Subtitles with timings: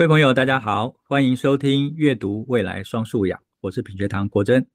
[0.00, 4.66] 各位朋友，大家好，欢迎收听阅读未来双素养，我是品学堂国珍。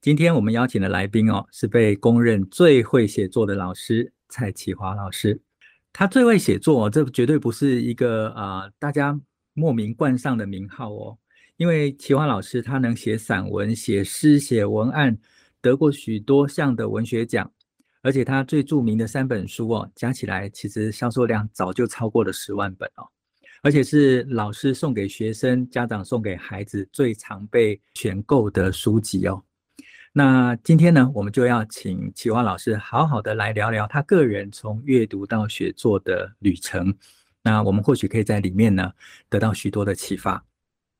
[0.00, 5.40] 今天我们邀请的来宾哦，是被公认最会写作的老师蔡启华老师。
[5.92, 9.20] 他最会写作，这绝对不是一个啊、大家
[9.54, 11.18] 莫名冠上的名号哦，
[11.56, 15.18] 因为启华老师他能写散文、写诗、写文案，
[15.60, 17.50] 得过许多项的文学奖，
[18.02, 23.02] 而且他最著名的三本书哦，加起来其实销售量早就超过了十万本哦。
[23.62, 29.42] 而且是老师送给学生、家长送给孩子最常被选购的书籍哦。
[30.12, 36.94] 那今天呢，我们就要请启华老师好好的来聊聊他个人从阅读到写作的旅程。
[37.42, 38.90] 那我们或许可以在里面呢
[39.28, 40.42] 得到许多的启发。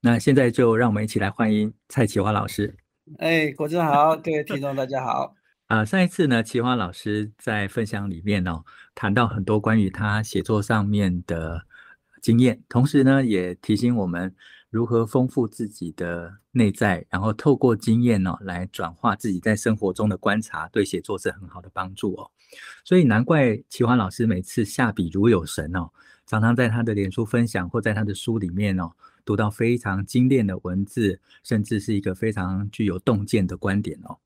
[0.01, 2.75] 那现在就让我们一起来欢迎蔡启华老师。
[3.19, 5.35] 哎，国珍好，各位听众大家好。
[5.67, 8.63] 啊、 呃，上一次呢，启华老师在分享里面哦，
[8.95, 11.63] 谈到很多关于他写作上面的。
[12.21, 14.35] 经验，同时呢，也提醒我们
[14.71, 22.31] 如何丰富自己的内在，然后透过经验呢、哦，来转化自己在生活中的观察，对写作是很好的帮助哦。
[22.85, 25.91] 所以难怪奇华老师每次下笔如有神哦，
[26.27, 28.91] 常常在他的脸书分享或在他的书里面哦，
[29.25, 34.17] 读到非常精炼的文字，甚至是一个非常具有洞见的观点哦。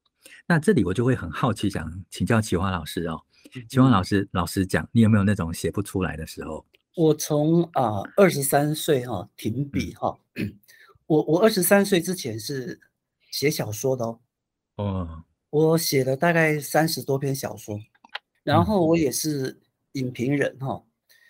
[0.46, 3.22] 那这里我就会很好奇，想请教奇华老师哦，
[3.68, 6.64] 奇华老师，老实讲，你有没有那种写不出来的时候？
[6.96, 10.16] 我从啊二十三岁哈停笔哈，
[11.06, 12.80] 我我二十三岁之前是
[13.32, 14.20] 写小说的哦，
[14.76, 17.76] 哦，我写了大概三十多篇小说，
[18.44, 19.60] 然后我也是
[19.92, 20.80] 影评人哈，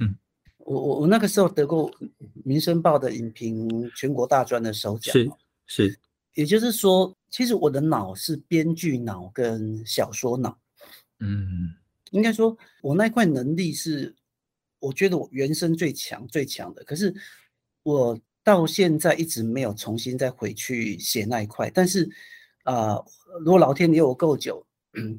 [0.01, 0.15] 嗯，
[0.59, 1.91] 我我我那个时候得过
[2.45, 5.31] 《民生报》的影评全国大专的首奖，是
[5.67, 5.99] 是，
[6.34, 10.59] 也就是说，其实我的脑是编剧脑跟小说脑，
[11.21, 11.75] 嗯，
[12.11, 14.15] 应该说我那块能力是。
[14.85, 17.15] 我觉得我原生最强最强的，可是
[17.83, 21.71] 我到现在一直没有重新再回去写那一块。
[21.73, 22.05] 但是
[22.65, 23.05] 啊、呃，
[23.41, 24.65] 如果老天留我够久，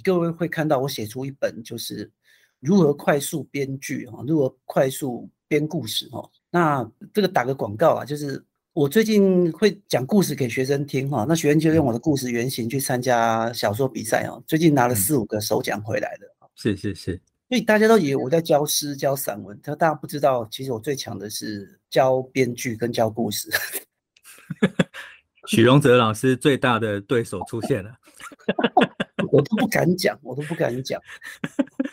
[0.04, 2.12] 各位会看到我写出一本就是
[2.60, 6.30] 如何快速编剧哈，如何快速编故事哈。
[6.52, 16.28] 那这个打个广告啊，就是我最近会讲故事给学生听哈，那学生就用我的故事原型去参加小说比赛哦，最近拿了四五个首奖回来的。
[16.54, 17.20] 是是是。
[17.48, 23.50] 所以大家都以为我在教诗、教散文，但大家不知道，其实我最强的是教编剧跟教故事。
[25.48, 27.96] 许荣哲老师最大的对手出现了，
[29.32, 31.00] 我都不敢讲，我都不敢讲，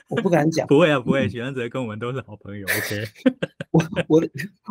[0.09, 0.67] 我不敢讲。
[0.73, 2.67] 不会啊，不会，许荣哲跟我们都是好朋友。
[2.67, 3.05] OK，
[3.73, 4.31] 我我的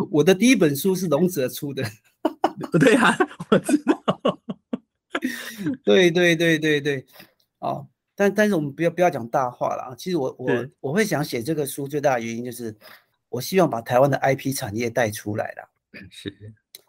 [0.10, 1.84] 我的第一本书是荣哲出的，
[2.80, 3.16] 对啊，
[3.52, 4.40] 我知道。
[5.84, 7.06] 对对对对对，
[7.60, 7.88] 哦。
[8.22, 9.96] 但但是我们不要不要讲大话了啊！
[9.98, 12.76] 其实我我我会想写这个书最大的原因就是，
[13.30, 15.68] 我希望把台湾的 IP 产业带出来了。
[16.08, 16.32] 是，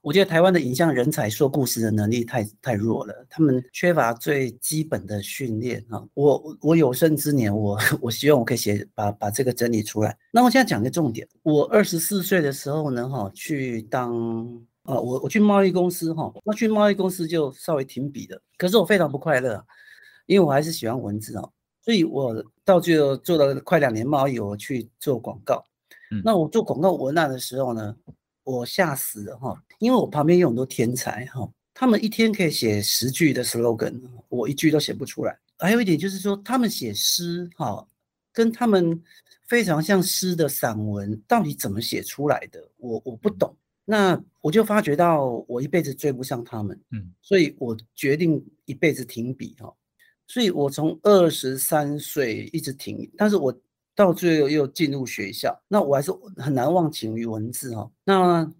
[0.02, 6.04] 我觉得台湾的影像人才说故事的能力太太弱了，他们缺乏最基本的训练啊！
[6.12, 10.14] 我我有生之年，我 我希望我可以写把把这个整理出来。
[10.30, 14.12] 那我现在讲个重点，我二十四岁的时候呢，哈，去当
[14.82, 19.64] 啊，我我去贸易公司哈，那去贸易公司就稍微停笔了，可是我非常不快乐。
[20.32, 25.62] 因为我还是喜欢文字哦，所以我到最后做了快两年贸易，我去做广告。
[26.10, 27.94] 嗯，那我做广告文案的时候呢，
[28.44, 35.38] 我吓死了哈，因为我旁边有很多天才哈，他们一天可以写十句的 slogan，我一句都写不出来。
[35.58, 37.86] 还有一点就是说，他们写诗哈，
[38.32, 39.00] 跟他们
[39.46, 43.54] 非常像诗的散文，到底怎么写出来的，我我不懂。
[43.84, 49.72] 那我就发觉到我一辈子追不上他们，嗯，所以我决定一辈子停笔哈。
[50.26, 53.54] 所以我从二十三岁一直停，但是我
[53.94, 57.92] 到最后又进入学校，那我还是很难忘情于文字哦。
[58.04, 58.50] 那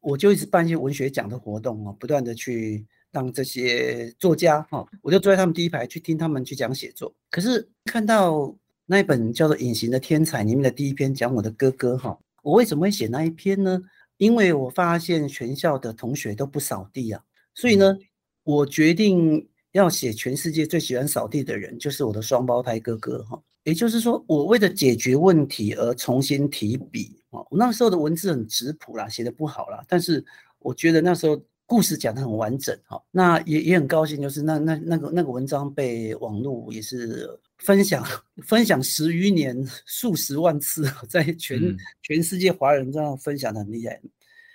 [0.00, 7.14] 我就一直办一些文学奖的活动哦，不断的去让这些作家哈，我就坐在他们第一排去听他们去讲写作。
[7.30, 8.54] 可是看到
[8.84, 13.80] 那一本叫做《隐形的天才》里面的第一篇讲我的哥哥哈，我为什么会写那一篇呢？
[14.18, 17.22] 因为我发现全校的同学都不扫地啊，
[17.54, 17.96] 所以呢，
[18.42, 19.48] 我决定。
[19.72, 23.42] 要写全世界最喜欢扫地的人，就是我的双胞胎哥哥哈。
[23.64, 27.38] 也就是说，我为了解决问题而重新提笔啊。
[27.48, 30.24] 我那时候的文字很质朴啦，写得不好啦，但是
[30.58, 33.00] 我觉得那时候故事讲得很完整哈。
[33.12, 38.04] 那也也很高兴，就是那那那个那个文章被网络也是分享
[38.44, 44.00] 分享十余年数十万次，在全、嗯、全世界华人这样分享得很厉害。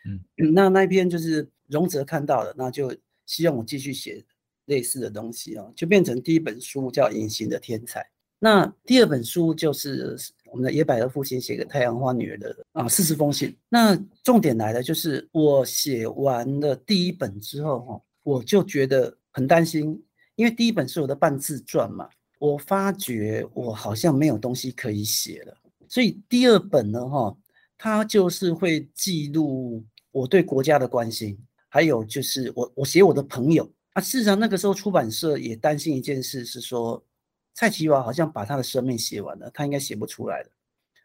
[0.05, 2.93] 嗯，那那一篇就是荣泽看到了，那就
[3.25, 4.23] 希望我继续写。
[4.67, 7.99] 类似的东西哦，就变成第一本书叫《隐形的天才》，
[8.39, 10.15] 那第二本书就是
[10.51, 13.53] 我们的野百合父亲写给太阳花女儿的啊四十封信。
[13.69, 20.01] 那重点来了，就是我写完了第一本之后哈，我就觉得很担心，
[20.35, 22.07] 因为第一本是我的半自传嘛，
[22.39, 27.37] 我发觉我好像没有东西可以写了，所以第二本呢哈，
[27.77, 31.37] 它就是会记录我对国家的关心，
[31.69, 33.69] 还有就是我我写我的朋友。
[33.97, 37.03] 啊，事实上那个时候出版社也担心一件事，是说
[37.55, 40.49] 蔡其华好像把他的生命写完了，他应该写不出来了。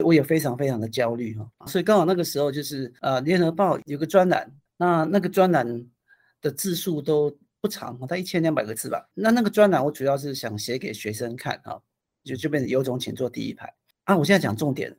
[0.04, 4.46] 我也非常非常的焦虑哈，所以刚好那个时候就是呃，联合报有个专栏，
[4.76, 5.66] 那那个专栏
[6.42, 9.08] 的字数都不长，它一千两百个字吧。
[9.14, 11.82] 那那个专栏我主要是想写给学生看哈，
[12.22, 13.72] 就就变成有种请坐第一排
[14.04, 14.14] 啊。
[14.14, 14.94] 我现在讲重点，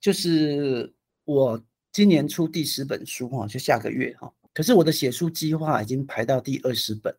[0.00, 0.90] 就是
[1.26, 1.62] 我
[1.92, 7.14] 今年出第十本书哈，就下个月哈，可是我的写书计划已经排到第二十本。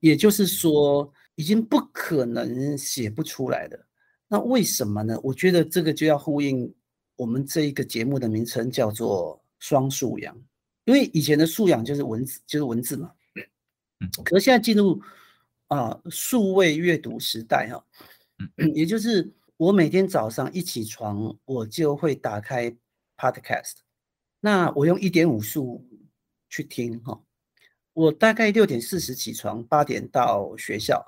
[0.00, 3.86] 也就是说，已经不可能写不出来的。
[4.28, 5.18] 那为什么呢？
[5.22, 6.72] 我觉得这个就要呼应
[7.16, 10.36] 我们这一个节目的名称，叫做“双素养”。
[10.84, 13.12] 因为以前的素养就是文字，就是文字嘛。
[14.24, 15.02] 可是现在进入
[15.66, 17.84] 啊数位阅读时代哈，
[18.74, 22.70] 也就是我每天早上一起床，我就会打开
[23.16, 23.74] Podcast，
[24.40, 25.84] 那我用一点五速
[26.48, 27.20] 去听哈。
[27.98, 31.04] 我大概六点四十起床，八点到学校。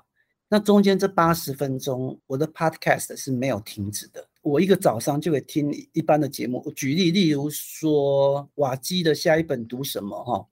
[0.49, 4.27] 那中间这八十分钟，我的 podcast 是没有停止的。
[4.41, 6.61] 我一个早上就会听一般的节目。
[6.65, 10.21] 我举例，例如说瓦基的下一本读什么？
[10.21, 10.45] 哈，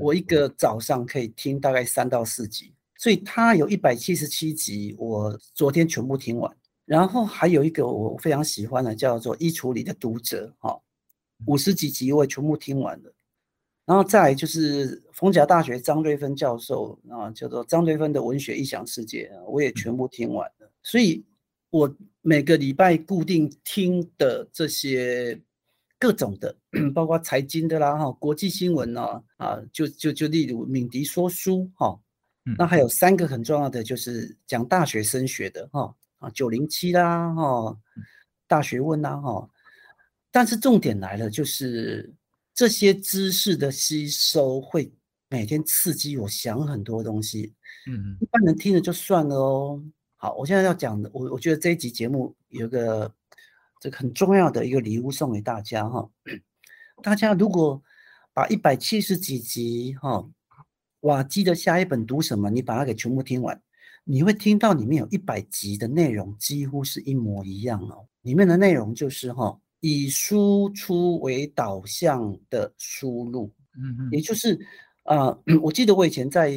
[0.00, 6.52] 我一个早上可以听大概三到四集，所以它有一百七十七集，我昨天全部听完。
[6.84, 10.76] 然后还有一个我非常喜欢的，叫做衣橱里的读者，哈，
[11.46, 13.12] 五十几集我也全部听完了。
[13.86, 20.68] 然后再来就是逢甲大学张瑞芬教授啊，叫做张瑞芬的文学异想世界，我也全部听完了。
[20.82, 21.24] 所以，
[21.70, 25.40] 我每个礼拜固定听的这些
[26.00, 26.52] 各种的，
[26.92, 31.96] 包括财经的啦哈，国际新闻啊啊，就就就例如敏迪说书哈，
[32.58, 37.78] 那还有三个很重要的就是讲大学升学的哈啊九零七啦哈，
[38.48, 39.48] 大学问啦哈，
[40.32, 42.12] 但是重点来了就是。
[42.56, 44.90] 这些知识的吸收会
[45.28, 47.52] 每天刺激我想很多东西，
[47.86, 49.84] 嗯，一般人听了就算了哦。
[50.16, 53.14] 好，我现在要讲的，我我觉得这一集节目有个
[53.78, 56.08] 这个很重要的一个礼物送给大家哈。
[57.02, 57.82] 大家如果
[58.32, 60.26] 把一百七十几集哈
[61.00, 63.60] 瓦基的下一本读什么，你把它给全部听完，
[64.02, 68.08] 你会听到里面有一百集的内容几乎是一模一样哦。
[68.22, 69.60] 里面的内容就是哈。
[69.88, 73.48] 以输出为导向的输入，
[73.78, 74.58] 嗯，也就是
[75.04, 76.48] 啊、呃， 我记得我以前在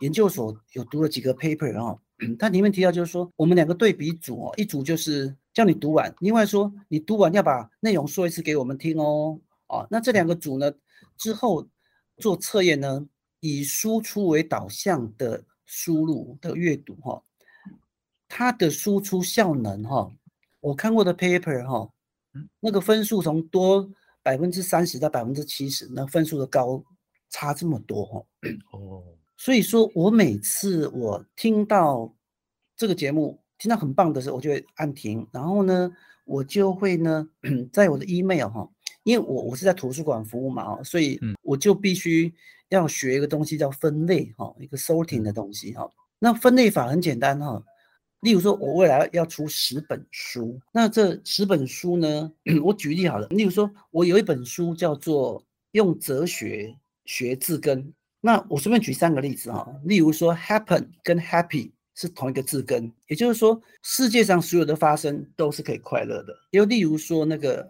[0.00, 1.94] 研究所有读了几个 paper 啊，
[2.38, 10.72] 它里面提到就是说，我们两个对比组哦，一组就是叫你读完，另外说你读完要把内容说一次给我们听哦，啊，那这两个组呢
[11.18, 11.68] 之后
[12.16, 13.06] 做测验呢，
[13.40, 17.22] 以输出为导向的输入的阅读哈，
[18.28, 20.10] 它的输出效能哈，
[20.60, 21.86] 我看过的 paper 哈。
[22.60, 23.88] 那个分数从多
[24.22, 26.82] 百分之三十到百分之七十，那分数的高
[27.30, 28.24] 差这么多哈。
[28.72, 29.02] 哦，
[29.36, 32.14] 所以说我每次我听到
[32.76, 35.90] 这个节目听到很棒的时候，我就会按停，然后呢，
[36.24, 37.28] 我就会呢，
[37.72, 38.68] 在我的 email 哈，
[39.04, 42.32] 因为我我是在图书馆服务嘛，所以我就必须
[42.68, 45.90] 要学一个东西叫分类哈，一个 sorting 的东西哈。
[46.18, 47.62] 那分类法很简单哈。
[48.22, 53.26] 例如说，我未来要出十本书，那这十本书呢，我举例好了。
[53.28, 55.40] 例如说，我有一本书叫做
[55.72, 56.72] 《用哲学
[57.04, 57.82] 学字根》，
[58.20, 59.68] 那我随便举三个例子哈。
[59.84, 66.32] 例如说，happen 跟 happy 是同一个字根，也就是说，世界上所有的发生都是可以快乐的。
[66.50, 67.68] 又例如说，那个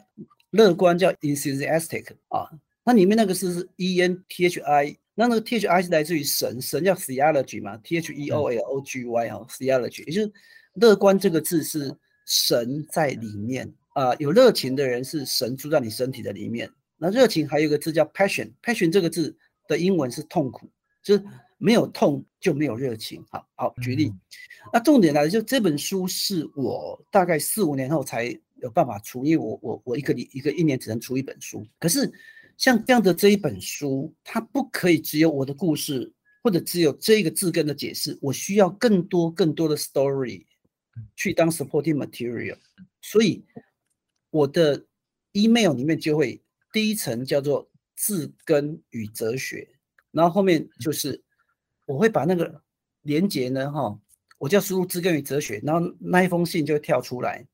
[0.50, 2.46] 乐观叫 enthusiastic 啊，
[2.84, 4.98] 那里面那个是 e n t h i。
[5.14, 10.32] 那那个 T H I 是来自于神，神叫 theology 嘛，T H E O L O G Y 哈，theology，也就是
[10.74, 16.70] 乐观这个字是神在里面啊、呃，有热情的人是神住在你身体的里面。
[16.96, 19.36] 那热情还有一个字叫 passion，passion 这个字
[19.68, 20.70] 的英文是痛苦，
[21.02, 21.24] 就是
[21.58, 23.22] 没有痛就没有热情。
[23.30, 24.10] 好好举例，
[24.72, 32.10] 那重点来了，就这本书是我大概四五年后才有办法出，因为我我我一个一个一年只能出一本书，可是。
[32.56, 40.44] 像这样的这一本书，它不可以只有我的故事，或者只有这个字根的解释，我需要更多更多的 story
[41.16, 42.58] 去当 supporting material。
[43.00, 43.44] 所以
[44.30, 44.84] 我的
[45.32, 46.42] email 里面就会
[46.72, 49.68] 第一层叫做字根与哲学，
[50.10, 51.22] 然后后面就是
[51.86, 52.62] 我会把那个
[53.02, 53.98] 连结呢，哈，
[54.38, 57.46] 我叫输入字根与哲学，然后那一封信就会跳出来。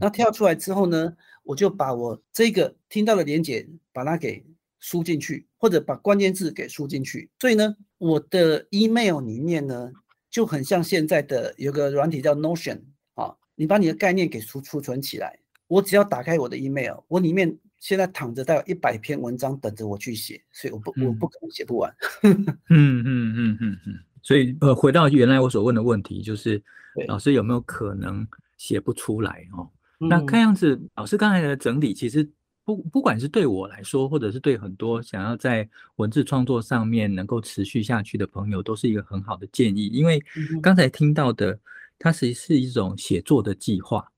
[0.00, 1.16] 那跳出来之后呢，
[1.50, 4.44] 我就把我这个听到的连接把它给
[4.78, 7.28] 输进去，或者把关键字给输进去。
[7.40, 9.90] 所以呢，我的 email 里面呢
[10.30, 12.78] 就很像现在的有个软体叫 Notion
[13.14, 21.92] 啊，你把你的概念给储储存起来，我只要打开我的 email，我里面现在躺着大概一百篇文章等着我去写，所以我不我不可能写不完。
[22.22, 23.98] 嗯嗯嗯嗯嗯。
[24.22, 26.62] 所以呃，回到原来我所问的问题，就是
[27.08, 28.24] 老师有没有可能
[28.56, 29.68] 写不出来哦？
[30.08, 32.26] 那看样子老师刚才的整理，其实
[32.64, 39.88] 不不管是对我来说，或者是对很多想要在文字创作上面能够持续下去的朋友，都是一个很好的建议。
[39.88, 40.22] 因为
[40.62, 41.58] 刚才听到的，
[41.98, 44.10] 它其实是一种写作的计划。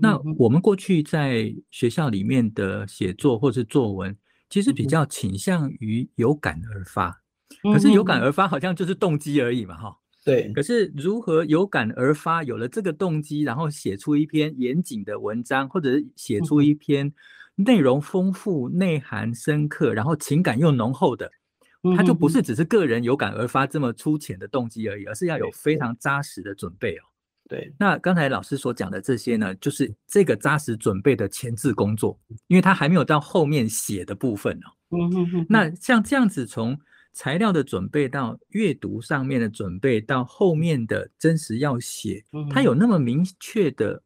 [0.00, 4.16] 那我们过去在学校里面的写作或是作文，
[4.48, 7.20] 其实比较倾向于有感而发。
[7.62, 9.96] 可是有感而发，好像就是动机而已嘛，哈。
[10.24, 10.50] 对。
[10.52, 17.12] 可是如何有感而发，有了这个动机，然后写出一篇严谨的文章，或者是写出一篇
[17.56, 21.30] 内容丰富、内涵深刻，然后情感又浓厚的，
[21.96, 27.02] 它就不是只是个人有感而发这么粗浅的动机而已，而是要有非常扎实的准备哦。
[27.46, 27.72] 对。
[27.78, 34.72] 那刚才老师所讲的这些呢，就是这个扎实准备的前置工作，因为它还没有到后面写的部分哦。
[34.90, 35.46] 嗯嗯嗯。
[35.48, 36.78] 那像这样子从
[37.14, 44.02] 材料的准备到阅读上面的准备，到后面的真实要写，它有那么明确的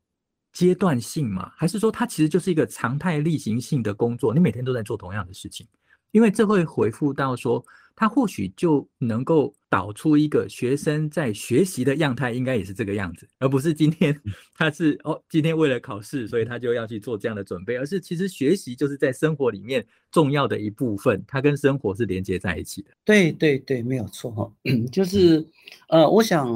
[0.53, 1.51] 阶段性吗？
[1.57, 4.35] 还是说它其实就是一个常态例行性的工作？
[4.35, 5.67] 你每天都在做同样的事情？
[6.13, 14.19] 因为这会回复到说，他或许就能够导出一个学生在学习的样态，应该也是这个样子，而不是今天
[14.55, 22.91] 他是哦，今天为了考试，所以他就要去做这样的准备，而是其实学习就是在生活里面重要的一部分，它跟生活是连接在一起的。
[23.05, 24.53] 对对对，没有错哈，
[24.93, 25.45] 就是
[25.89, 26.49] 呃，我想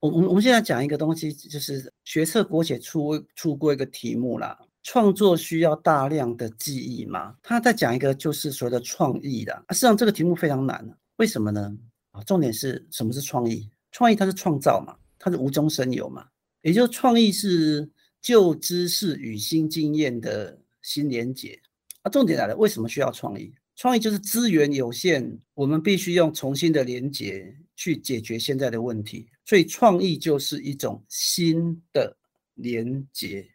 [0.00, 4.58] 我我我们现在讲一个东西，就是学测国写出出过一个题目啦。
[4.82, 7.36] 创作需要大量的记忆吗？
[7.42, 9.54] 他在讲一个就是所谓的创意的。
[9.70, 10.84] 实际上这个题目非常难，
[11.16, 11.76] 为什么呢？
[12.12, 13.70] 啊，重点是什么是创意？
[13.92, 16.26] 创意它是创造嘛，它是无中生有嘛，
[16.62, 17.88] 也就是创意是
[18.22, 21.60] 旧知识与新经验的新连结。
[22.02, 23.52] 啊，重点来了，为什么需要创意？
[23.76, 32.16] 创意就是资源有限，我们必须用重新的连结去解决现在的问题，所以创意就是一种新的
[32.54, 33.46] 连结。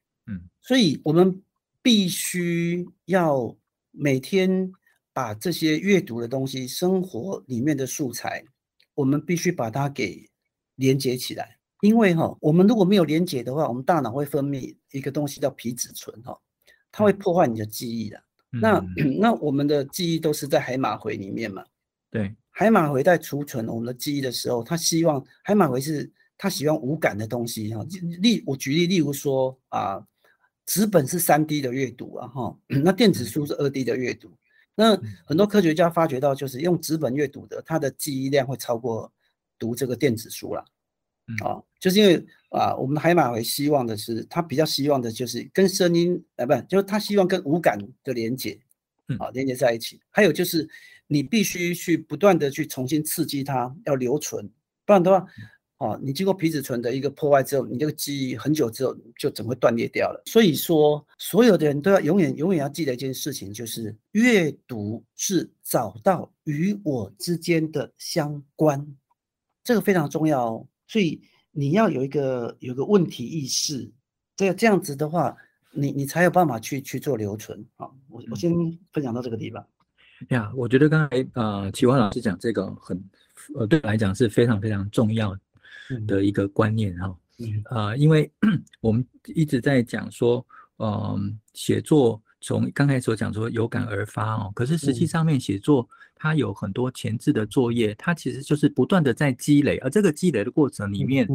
[0.65, 1.41] 嗯，所以我们
[1.83, 3.55] 必须要
[3.91, 4.71] 每天
[5.13, 8.43] 把这些阅读的东西、生活里面的素材，
[8.95, 10.27] 我们必须把它给
[10.75, 11.57] 连接起来。
[11.81, 16.35] 因为哈，我们如果没有连接的话，我们大脑会分泌一个东西叫皮质醇哈，
[16.91, 18.19] 它会破坏你的记忆的。
[18.49, 18.83] 那
[19.19, 21.63] 那我们的记忆都是在海马回里面嘛？
[22.09, 27.85] 对，海马回在储存我们的记忆的时候，它希望海马回是它喜欢无感的东西哈。
[28.19, 30.03] 例我举例，例如说啊。
[30.65, 34.31] 纸本是三 D 的阅读啊，哈，那电子书是二 D 的阅读。
[34.73, 39.11] 那很多科学家发觉到，就是用纸本阅读的，他的记忆量会超过
[39.57, 40.65] 读这个电子书了。
[41.43, 48.59] 啊，就是因为啊，我们的海马回希望的是，他比较希望的就是跟声音，啊，不，就是他希望跟五感的连接，
[49.17, 49.99] 啊，连接在一起。
[50.11, 50.67] 还有就是，
[51.07, 54.49] 你必须去不断的去重新刺激它，要留存，
[54.85, 55.25] 不然的话。
[55.77, 60.21] 哦，你经过皮质醇的一个破坏之后，你这个记忆很久之后就整个断裂掉了。
[60.25, 68.87] 所以说，所有的人都要永远永远要记得一件事情，就是阅读是找到与我之间的相关，
[69.65, 70.67] 这个非常重要哦。
[70.87, 73.91] 所以你要有一个有一个问题意识，
[74.37, 75.35] 这这样子的话，
[75.71, 77.61] 你你才有办法去去做留存。
[77.75, 78.53] 好，我我先
[78.93, 79.65] 分享到这个地方。
[80.29, 82.97] 呀，我觉得刚才呃启华老师讲这个很
[83.55, 85.37] 呃对我来讲是非常非常重要
[86.07, 86.25] 的。
[86.25, 87.15] 一个观念哈，
[87.69, 88.31] 呃，因为
[88.81, 90.43] 我们一直在讲说，
[90.77, 91.19] 嗯、呃，
[91.53, 101.27] 写作从刚才所讲说有感而发哦，可是实际上面写作它有很多前置的作业，它其实就是不断的在积累，而这个积累的过程里面，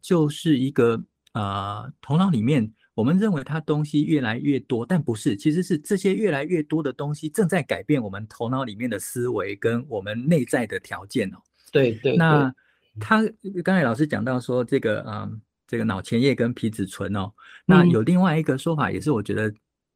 [0.00, 1.02] 就是一个
[1.32, 11.38] 呃头脑里面我们认为它东西越来越多，但不是，其实是这些越来越多的东西正在改变我们头脑里面的思维跟我们内在的条件哦。
[11.72, 12.54] 对对，那。
[13.00, 13.22] 他
[13.64, 17.30] 刚才老师讲到说这个，嗯，这个脑前叶跟皮质醇哦，
[17.66, 19.52] 那有另外一个说法，也是我觉得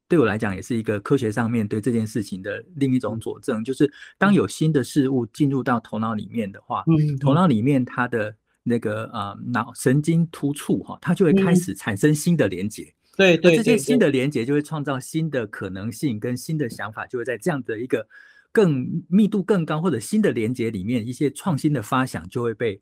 [0.07, 18.07] 对我来讲也是一个科学上面对这件事情的另一种佐证，就是当有新的事物进入到头脑里面的话，嗯头脑里面它的那个呃脑神经突触哈，它就会开始产生新的连接，对对，这些新的连接就会创造新的可能性跟新的想法，就会在这样的一个
[18.53, 22.79] 更密度更高或者新的连接里面，一些创新的发想就会被。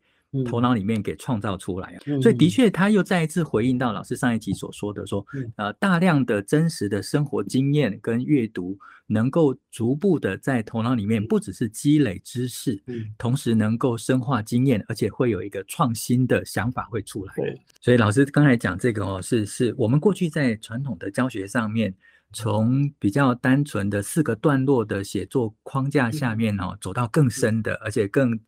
[0.46, 2.00] 头脑里面给创造出来啊。
[2.06, 12.82] 嗯、所以的确，他又再一次回应到老师上一集所说的说，说呃，大量的真实的生活经验跟阅读，能够逐步的在头脑里面不只是积累知识，
[13.18, 17.34] 同时能够深化经验，而且会有一个创新的想法会出来。
[17.80, 21.94] 所以老师刚才讲这个哦，是是我们过去在传统的教学上面。
[22.32, 28.38] 从比较单纯的四个段落的写作框架下面哦，走到更深的，而且更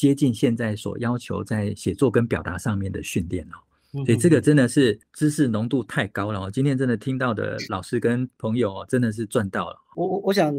[0.00, 3.60] 接近现在所要求在写作跟表达上面的训练哦。
[4.06, 6.50] 所以这个真的是知识浓度太高了哦。
[6.50, 9.76] 今天真的听到的老师跟朋友真的是赚到了。
[9.96, 10.54] 我我我想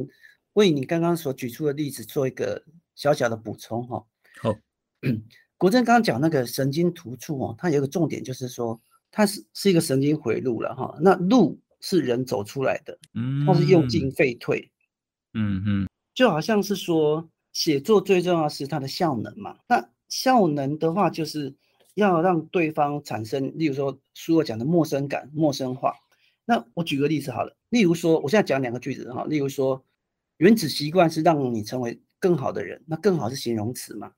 [0.54, 4.06] 为你刚刚所举出的例子做一个小小的补充哈。
[4.44, 4.56] 好，
[5.58, 8.80] 国珍刚刚讲那个神经突触哦，它有一个重点就是说，
[9.10, 10.96] 它是是一个神经回路了哈。
[11.02, 11.60] 那路。
[11.84, 14.70] 是人走出来的，嗯，它是用进废退，
[15.34, 19.58] 嗯嗯，就好像是说写作最重要是它的效能嘛。
[19.68, 21.56] 那效能的话，就是
[21.96, 25.94] 要让对方产生，例如说书我讲的陌生感、陌生化。
[26.46, 29.84] 那我举个例子好了，例如说，我现在讲两个句子哈，例如说，
[30.38, 34.12] 原子习惯是让你成为更好的人，那更好是形容词嘛。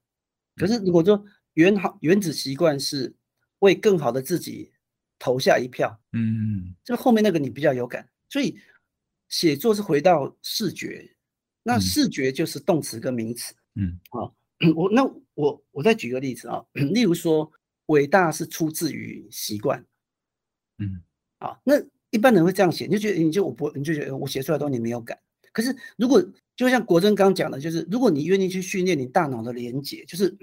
[0.56, 1.24] 可是如果说
[1.54, 3.16] 原好原子习惯是
[3.60, 4.72] 为更好的自己。
[5.20, 8.58] 投下一票，嗯，这后面那个你比较有感，所以
[9.30, 11.16] 写作是回到视觉，
[11.64, 14.30] 那视觉就是动词跟名词，嗯，啊，
[14.76, 15.04] 我那
[15.34, 17.52] 我我再举个例子啊，例如说
[17.88, 19.84] 伟大是出自于习惯，
[20.78, 21.02] 嗯，
[21.40, 21.74] 啊，那
[22.12, 25.18] 一般人会这样写，你就觉得你就我不你就觉得我写出来的东西你没有感，
[25.52, 26.24] 可是如果
[26.56, 30.38] 就像国珍刚讲的，就是如果你愿意去训练你大脑的连结，就是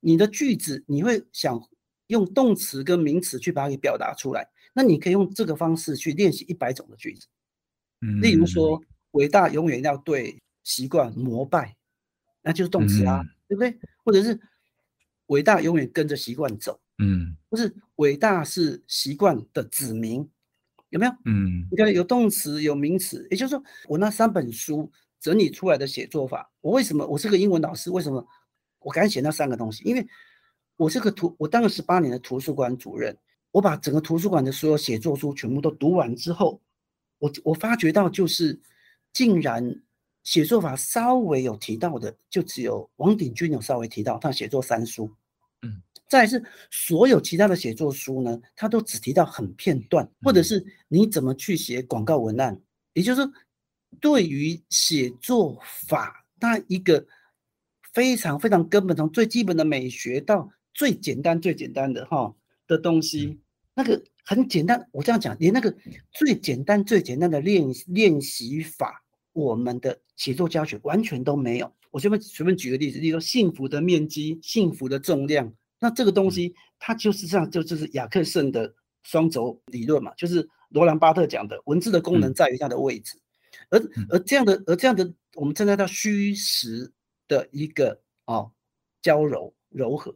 [0.00, 1.60] 你的句子你会想。
[2.08, 7.26] 用动词跟名词去把它给表达出来，那你可以用这个方式去练习一百种的句子。
[8.00, 11.74] 嗯，例如说，伟大永远要对习惯膜拜，
[12.42, 13.78] 那就是动词啊，嗯、对不对？
[14.04, 14.38] 或者是
[15.28, 20.28] 伟大永远跟着习惯走，嗯，不是伟大是习惯的子民，
[20.90, 21.12] 有没有？
[21.24, 27.90] 嗯，你看有动词有名词，也就是说，我那三本书整理出来的写作法，我为什么我是个英文老师？
[27.90, 28.22] 为什么
[28.80, 29.82] 我敢写那三个东西？
[29.84, 30.06] 因为
[30.76, 33.16] 我是个图，我当了十八年的图书馆主任。
[33.50, 36.60] 我把整个图书馆的所有写作书全部都读完之后，
[37.18, 38.60] 我我发觉到就是，
[39.10, 39.64] 竟然
[40.28, 45.10] 写作法稍微有提到的，就只有王鼎钧有稍微提到他写作三书，
[45.62, 52.60] 嗯，再是所有其他的写作书呢，他都只提到很片段，或者是你怎么去写广告文案，
[52.92, 53.32] 也就是说，
[54.02, 57.06] 对于写作法，那一个
[57.94, 62.36] 非常非常根本，从最基本的美学到最简单、最简单的哈
[62.66, 63.40] 的东西，
[63.72, 64.86] 那个很简单。
[64.92, 65.74] 我这样讲，连那个
[66.12, 69.02] 最简单、最简单的练练习法，
[69.38, 71.72] 我们的写作教学完全都没有。
[71.92, 78.74] 我随便随便举个例子，例如说幸福的面积、幸福的重量，那这个东西它就是这样，就就是雅克逊的
[79.04, 83.16] 双轴理论嘛，就是罗兰巴特讲的，文字的功能在于它的位置，
[83.70, 83.78] 而
[84.10, 86.92] 而这样的而这样的，我们称它叫虚实
[87.28, 88.50] 的一个哦
[89.00, 90.12] 交柔柔和。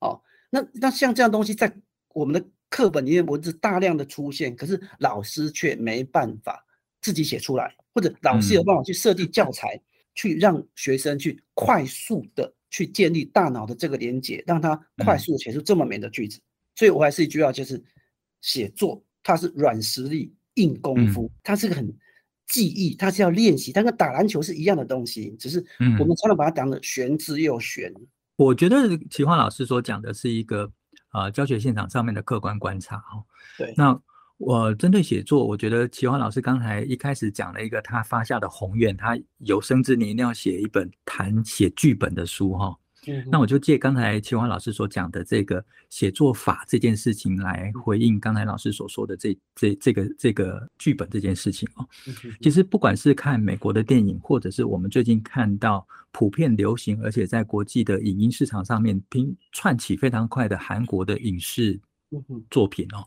[0.00, 1.72] 哦，那那像这样东西在
[2.14, 6.66] 我们的课本里面文字大量的出现，可是老师却没办法
[7.00, 9.80] 自己写出来，或者老师有办法去设计教材，
[10.14, 16.38] 去让学生去快速的去建立大脑的这个连接，让他快速的写出这么美的句子。
[16.74, 17.82] 所以我还是一句话，就是
[18.42, 21.90] 写作它是软实力、硬功夫，它是个很
[22.46, 25.64] 记忆，它是要练习，它跟打篮球是一样的东西，只是
[25.98, 27.90] 我们常常把它讲的玄之又玄。
[28.36, 28.76] 我觉得
[29.08, 30.70] 奇华老师所讲的是一个
[31.14, 33.24] 呃教学现场上面的客观观察哈。
[33.56, 33.72] 对。
[33.74, 33.98] 那
[34.38, 42.76] 我针对写作，我觉得奇华老师刚才一开始讲了一个他发下的宏愿，他有生之年一定要写一本谈写剧本的书哈。
[43.30, 51.88] 那我就借刚才奇华老师所讲的这个写作法这件事情来回应刚才老师所说的这这这个这个剧本这件事情哦。
[52.40, 61.80] 其实不管是看美国的电影，或者是我们最近看到普遍流行，而且在国际的影音市场上面拼窜起非常快的韩国的影视
[62.50, 63.06] 作品哦，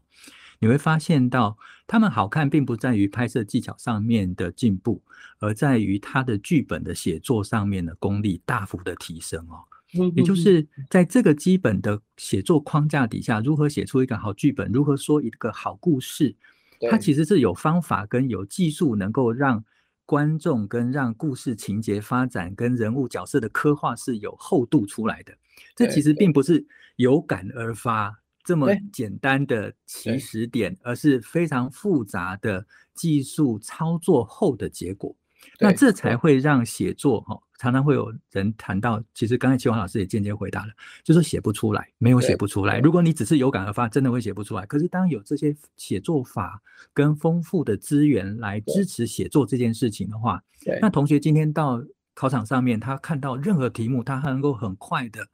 [0.60, 5.02] 你会发现到他们好看，并不在于拍摄技巧上面的进步，
[5.40, 9.64] 而在于他的剧本的写作上面的功力大幅的提升哦。
[10.16, 16.36] 也就是在这个基本的写作框架底下，如何写出一个好剧本，如何说一个好故事，
[16.92, 19.64] 它其实是有方法跟有技术，能够让
[20.06, 25.34] 观众跟让故事情节发展跟人物角色的刻画是有厚度出来的。
[25.76, 26.64] 这其实并不是
[26.98, 28.19] 有感而发
[28.50, 35.16] 这么简单的起始点，而是非常复杂的技术操作后的结果。
[35.60, 42.80] 那这才会让写作哈，常常会有人谈到，其实刚才启华老师也间接回答了，就是写不出来，没有写不出来。
[42.80, 44.66] 如果你只是有感而发，真的会写不出来。
[44.66, 46.60] 可是当有这些写作法
[46.92, 50.44] 跟丰富的资源来支持写作这件事情的话，
[50.82, 51.84] 那同学今天到
[52.16, 55.28] 考场上面，他看到任何题目，他还能够很快的、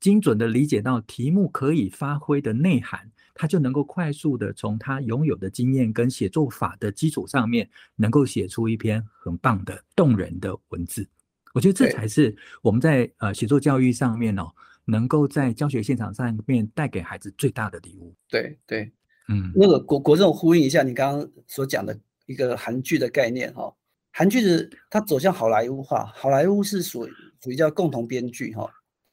[0.00, 3.10] 精准的理解到题目可以发挥的内涵。
[3.32, 11.08] 他就能够快速的从他拥有的经验跟写作法的基础上面，能够写出一篇很棒的、动人的文字。
[11.54, 14.46] 我觉得这才是我们在呃写作教育上面哦，
[14.84, 18.14] 能够在教学现场上面带给孩子最大的礼物。
[18.28, 18.92] 对对，
[19.28, 23.74] 嗯，那个国国政呼应一下你刚刚所讲的一个韩剧的概念哈，
[24.12, 27.10] 韩剧的它走向好莱坞化，好莱坞是属于
[27.42, 28.70] 属于叫共同编剧哈。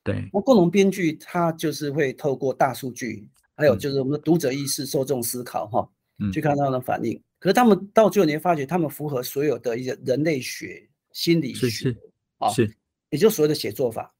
[0.08, 3.28] 对，那共同编剧他就是会透过大数据。
[3.60, 5.90] 还有就是我们的读者意识、受众思考，哈，
[6.32, 7.20] 去看他们的反应。
[7.40, 11.92] 可是他们到最后，你会发觉他们符合所有的一些人类学、心理学，
[12.38, 12.72] 啊，是，
[13.10, 14.14] 也就是所谓的写作法，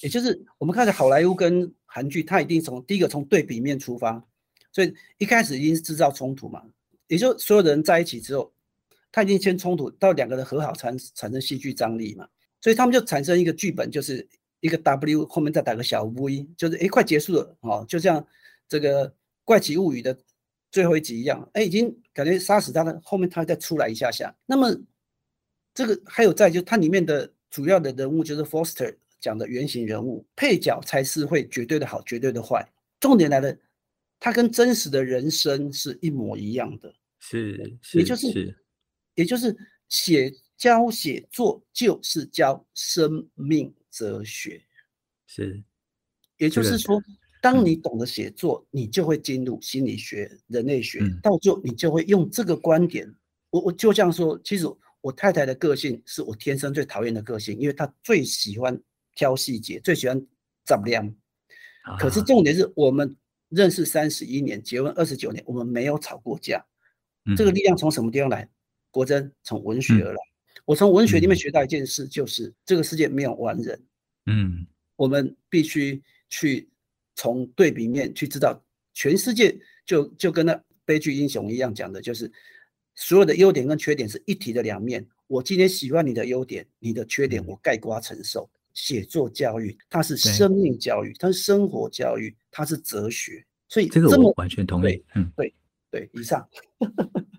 [0.00, 4.24] 也就是我们看的好莱坞跟韩剧，它一定从第一个从对比面出发，
[4.72, 6.62] 所以一开始已经是制造冲突嘛，
[7.08, 8.50] 也就所有的人在一起之后，
[9.12, 12.26] 他已经先冲突，到两个人和好产产生戏剧张力嘛，
[12.62, 14.26] 所以他们就产生一个剧本，就是
[14.60, 18.26] 一个 W 后面再打个小 V，就是哎快结束了，哦，就像。
[18.70, 19.08] 这个
[19.44, 20.14] 《怪奇物语》的
[20.70, 24.36] 最后一集一样，哎，已经感觉杀死他了，后面他再出来一下下。
[24.44, 24.78] 那么，
[25.72, 32.70] 这个还有在就它里面的主要的人物就是 Foster 讲的原型人物，配角才是会绝对的好，绝对的坏。
[33.00, 33.56] 重点来了，
[34.20, 38.64] 他跟真实的人生是一模一样的，是，是也就是，是
[39.14, 39.56] 也就是
[39.88, 44.62] 写教写作就是教生命哲学，
[45.26, 45.62] 是，
[46.36, 47.02] 也就是说。
[47.40, 53.08] 当你懂得写作，你就会进入心理学、人类学，到最后你就会用这个观点。
[53.50, 54.66] 我我就这样说，其实
[55.00, 58.76] 我太太的个性是我天生最讨厌的个性，因为她最喜欢
[59.14, 60.20] 挑细节，最喜欢
[60.64, 61.14] 丈量。
[61.96, 63.16] 可是重点是我们
[63.50, 66.66] 认识三十一年，结婚二十九年，我们没有吵过架。
[67.36, 68.50] 这个力量从什么地方来？
[68.90, 70.18] 国珍从文学而来。
[70.68, 73.82] 我从文学里面学到一件事，就是这个世界没有完人。
[74.26, 76.68] 嗯，我们必须去。
[77.20, 78.62] 从对比面去知道，
[78.94, 82.30] 全世界就就跟那悲剧英雄一样讲的，就是
[82.94, 85.04] 所有的优点跟缺点是一体的两面。
[85.26, 88.48] 我今天喜欢你的优点，你的缺点我概括承受。
[88.72, 93.44] 写作教育，它是生命教育，它是生活教育，它是哲学。
[93.68, 95.04] 所以这个我完全同意。
[95.16, 95.52] 嗯，对
[95.90, 96.46] 对，以上。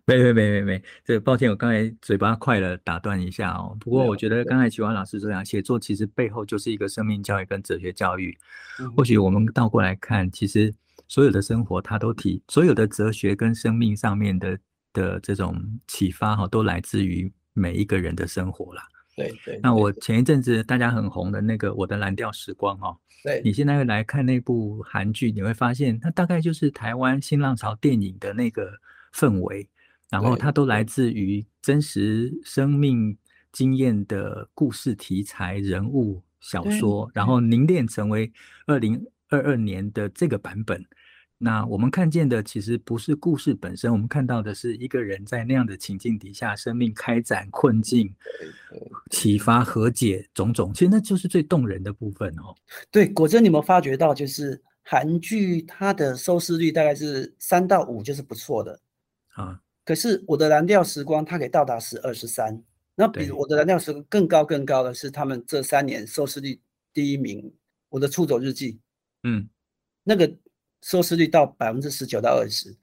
[0.06, 3.78] 没没没没没，这抱歉，我刚才嘴巴快了，打断一下哦。
[3.80, 8.36] 不过我觉得刚才启华老师这样，写作其实背后就是一个生命教育跟哲学教育。
[8.98, 10.74] 或许我们倒过来看，其实
[11.08, 14.60] 所有的生活它都体，所有的哲学跟生命上面的
[14.94, 15.56] 的这种
[15.88, 18.82] 启发哈，都来自于每一个人的生活啦。
[19.20, 19.60] 对对。
[19.62, 28.72] 那我前一阵子大家很红的那个《我的蓝调时光》哦，对你现在来看那部韩剧，你会发现它大概就是台湾新浪潮电影的那个
[29.14, 29.68] 氛围。
[30.10, 33.16] 然后它都来自于真实生命
[33.52, 38.32] 经验的故事题材、人物小说，然后凝练成为
[38.66, 40.84] 二零二二年的这个版本。
[41.42, 48.14] 那我们看见的其实不是故事本身，我们看到的是一个人在那样的情境底下，生命开展、困境、
[49.10, 52.54] 启发、和解种种，其实那就是最动人的部分哦。
[52.92, 58.78] 对，果真你有没有发觉到，就是韩剧它的收视率大概是三到五，就是不错的
[59.30, 59.62] 啊。
[59.86, 62.62] 可是我的蓝调时光，它可以到达十二十三。
[62.96, 66.60] 那比我的蓝调时光更高更高的是他们这三年收视率
[66.94, 67.50] 第一名，
[67.88, 68.78] 我的出走日记，
[69.24, 69.48] 嗯，
[70.04, 70.30] 那个
[70.82, 72.76] 收视率到百分之十九到二十。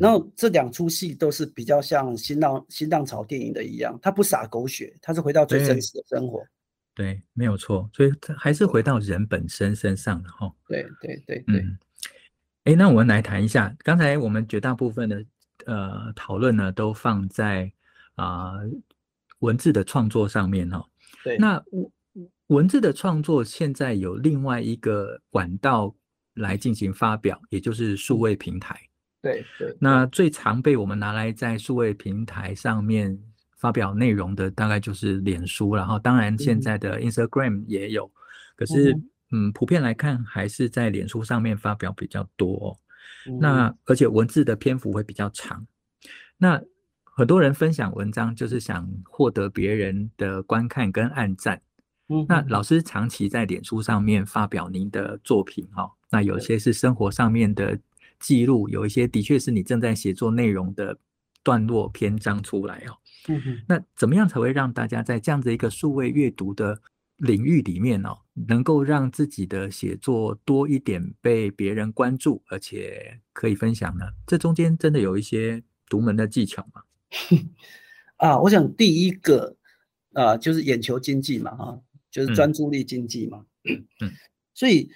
[0.00, 6.44] 然后这两出戏都是比较像新浪新浪潮电影的一样，它不洒狗血，它是回到最真实的生活。
[6.94, 10.52] 对，对，没有错，所以还是回到人本身身上的哈。
[10.66, 11.58] 对对对对。
[12.64, 15.24] 哎、嗯，那我们来谈一下，刚才我们绝大部分的。
[15.64, 17.72] 呃，讨论呢都放在
[18.14, 18.70] 啊、呃、
[19.40, 20.86] 文字的创作上面哈、哦。
[21.24, 21.38] 对。
[21.38, 21.60] 那
[22.48, 25.92] 文字的创作现在有另外一个管道
[26.36, 28.80] 来进行发表，也就是数位平台。
[29.20, 29.76] 对对，对。
[29.80, 33.18] 那最常被我们拿来在数位平台上面
[33.58, 35.74] 发表内容的，大概就是脸书。
[35.74, 38.12] 然后，当然现在的 Instagram 也有，嗯、
[38.56, 38.96] 可是
[39.32, 42.78] 嗯，普遍来看还是在脸书上面发表比较多、哦。
[43.40, 45.66] 那而且文字的篇幅会比较长，
[46.36, 46.62] 那
[47.02, 51.60] 很多人分享文章就是想获得别人的观看跟按赞。
[52.08, 57.78] 嗯，那老师长期在脸书上面发表您的作品哈，那有些是生活上面的
[58.20, 60.98] 记录，有一些的确是你正在写作内容的
[61.42, 62.96] 段落篇章出来哦。
[63.28, 66.80] 嗯哼，那怎么样才会让大家在这样子一个数位阅读的
[67.16, 74.04] 领域里面哦，能够让自己的写作多一点被别人关注，而且可以分享呢？
[74.26, 76.82] 这中间真的有一些独门的技巧吗？
[78.18, 79.56] 啊，我想第一个
[80.12, 81.80] 啊，就是眼球经济嘛，哈，
[82.16, 83.44] 就是专注力经济嘛。
[84.54, 84.90] 所以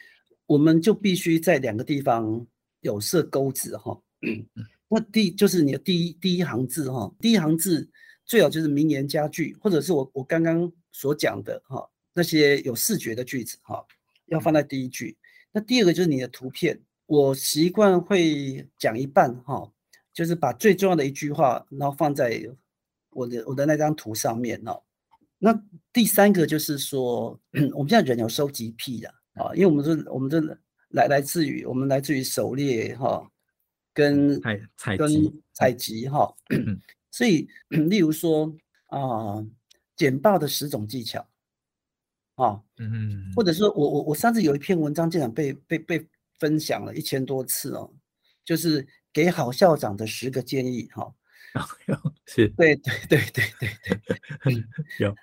[0.47, 2.47] 我们就必须在两个地方
[2.81, 4.01] 有设钩子哈。
[4.23, 4.47] 嗯，
[4.89, 7.91] 那第就是你的第一第一行字哈，第一行字。
[8.27, 13.85] 最好就是名言佳句，或者是我我刚刚所讲的哈那些有视觉的句子哈，
[14.27, 15.17] 要放在第一句。
[15.51, 19.69] 那第二个就是你的图片，我习惯会讲一半哈，
[20.15, 22.49] 就是把最重要的一句话，然后放在
[23.11, 24.81] 我的我的那张图上面哈。
[25.43, 25.59] 那
[25.91, 27.41] 第三个就是说，
[27.75, 30.39] 我们现在人有收集癖的啊，因为我们是我们这
[30.91, 33.27] 来来自于我们来自于狩猎哈，
[33.95, 36.33] 跟采采集采集哈。
[37.11, 37.49] 所以，
[37.89, 38.55] 例如说
[38.89, 39.47] 啊、呃，
[39.97, 41.27] 简报的十种技巧，
[42.35, 46.07] 啊，嗯，或者说我我我上次有一篇文章竟然被被被
[46.39, 47.91] 分享了一千多次哦，
[48.45, 51.15] 就是给好校长的十个建议，哈、哦，
[52.27, 53.69] 是，对对对对对
[54.45, 54.65] 对，
[54.99, 55.15] 有，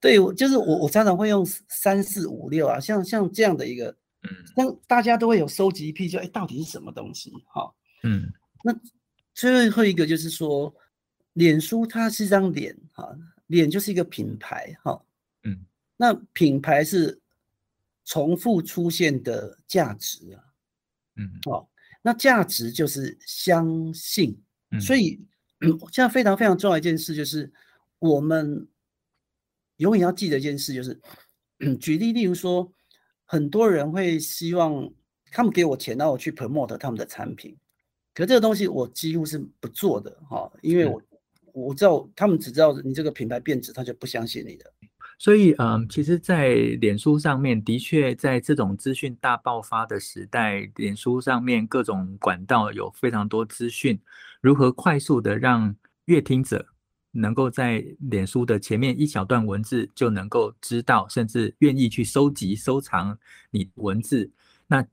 [0.00, 8.32] 对，就是我我常常会用三四五六啊，像像这样的一个，嗯，让大家都会有收集癖，就哎，到底是什么东西，哈，嗯，
[8.62, 8.74] 那
[9.34, 10.74] 最后一个就是说。
[11.34, 13.08] 脸书它是一张脸哈，
[13.46, 15.02] 脸就是一个品牌哈，
[15.44, 15.64] 嗯，
[15.96, 17.18] 那品牌是
[18.04, 20.44] 重复出现的价值啊，
[21.16, 21.66] 嗯，哦，
[22.02, 24.38] 那价值就是相信，
[24.78, 25.18] 所以
[25.92, 27.52] 现在非常非常重要一件事就是，
[27.98, 28.68] 我们
[29.76, 31.00] 永远要记得一件事就是，
[31.80, 32.72] 举例例如说，
[33.24, 34.92] 很多人会希望
[35.30, 37.56] 他们给我钱，让我去 promote 他们的产品，
[38.14, 41.02] 可这个东西我几乎是不做的哈，因为我。
[41.54, 44.72] 我知道他们只知道你这个品牌变质，他就不相信你的。
[45.18, 54.00] 所以，嗯，其实，在脸书上面，的确在这种资讯大爆发的时代，脸书上面各种管道有非常多资讯，
[54.42, 55.74] 如何快速的让
[56.04, 56.66] 阅听者
[57.12, 63.18] 能够在脸书的前面一小段文字就能够知道，甚至愿意去收集、收藏
[63.50, 64.30] 你文字，
[64.66, 64.84] 那。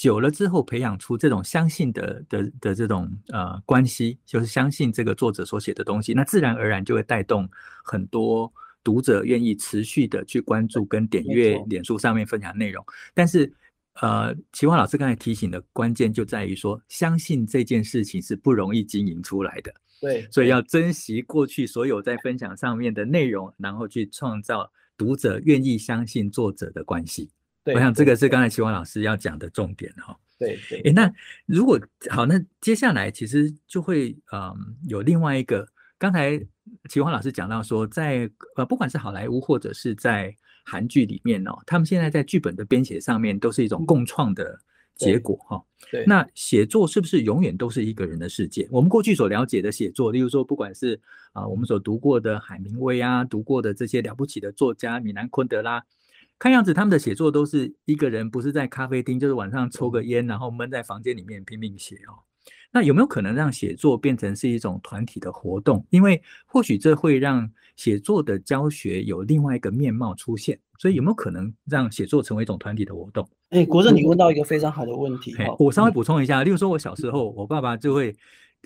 [0.00, 7.50] 久了之后，培养出这种相信的的的这种呃关系，就是相信这个作者所写的东西，那自然而然就会带动
[7.82, 8.48] 很多
[8.84, 12.84] 读者愿意持续的去关注跟点阅脸书上面分享内容。
[13.12, 13.52] 但是，
[14.00, 19.74] 呃，奇华老师刚才提醒的关键就在于说，相信这件事情是不容易经营出来的。
[20.00, 27.28] 对，所以要珍惜过去所有在分享上面的内容，然后去创造读者愿意相信作者的关系。
[27.64, 30.16] 我想这个是刚才奇华老师要讲的重点哈。
[30.38, 30.80] 对对。
[30.82, 31.12] 诶，那
[31.46, 36.40] 如果好，那接下来其实就会嗯有另外一个，刚才
[36.88, 40.32] 奇华老师讲到说在，在呃不管是好莱坞或者是在
[40.68, 44.58] 韩剧里面哦，他们现在在剧本的编写上面都是一种共创的
[44.94, 45.64] 结果哈。
[45.90, 46.04] 对。
[46.06, 48.68] 那写作是不是永远都是一个人的世界？
[48.70, 51.00] 我们过去所了解的写作，例如说不管是
[51.32, 55.82] 啊我们所读过的海明威啊，读过的这些了不起的作家米兰昆德拉。
[56.38, 62.27] 看样子他们的写作都是一个人，不是在咖啡厅，就是晚上抽个烟，然后闷在房间里面拼命写哦。
[62.70, 65.84] 那有没有可能让写作变成是一种团体的活动？
[65.90, 70.58] 因为或许这会让写作的教学有另外一个面貌出现。
[70.80, 73.28] 所以有没有可能让写作成为一种团体的活动？
[73.50, 75.34] 哎，国正，你问到一个非常好的问题。
[75.58, 78.14] 我稍微补充一下，例如说，我小时候，我爸爸就会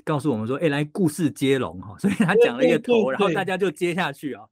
[0.04, 4.44] 告诉我们说：“哎，来故事接龙哈。”所以他讲了一个头，然后大家就接下去啊。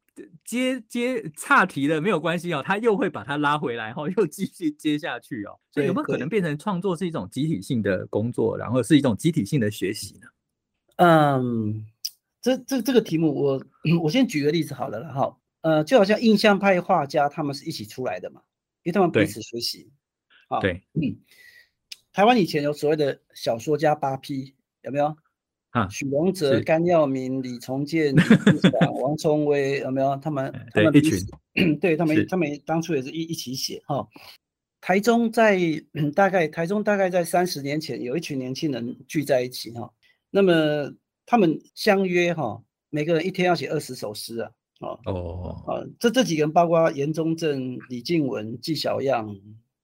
[0.44, 5.58] 接接岔题了没有关系哦，他又会把它拉回来，后又继续接下去哦。
[5.70, 10.26] 所以有没有可能变成创作是一种集体性的工作，然后是一种集体性的学习呢？
[10.96, 11.86] 嗯，
[12.40, 13.64] 这这这个题目我
[14.02, 15.36] 我先举个例子好了哈。
[15.62, 18.40] 呃，就好像印象派画家他们是一起出来的嘛，
[18.82, 19.90] 因为他们彼此学习。
[20.60, 21.20] 对，嗯，
[22.12, 25.16] 台湾以前有所谓的小说家八批，有没有？
[25.70, 30.16] 啊，许荣哲、甘耀明、李从谏、李自强、王崇威，有没有？
[30.16, 34.04] 他们他们一群，对他们他们当初也是一一起写哈。
[34.80, 35.60] 台中在
[36.14, 39.88] 大概台中大概在三十年前，有一群年轻人聚在一起哈。
[40.30, 40.92] 那么
[41.24, 44.50] 他们相约哈，每个人一天要写二十首诗啊。
[44.80, 49.28] 哦哦啊，这这几个人包括严中正、李静文、纪晓阳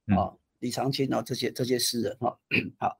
[0.06, 2.36] 啊、李长青啊这些这些诗人哈。
[2.80, 2.96] 好。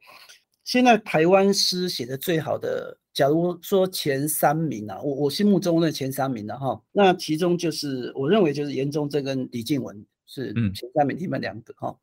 [0.66, 11.96] 现在台湾诗写的最好的，假如说前三名啊，我我心目中的前三名的哈，那其中就是我认为就是严中正跟李静文是前三名，你们两个哈。